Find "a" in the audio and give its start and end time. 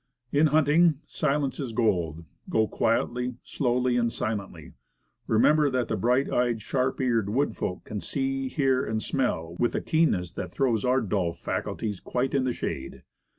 9.75-9.79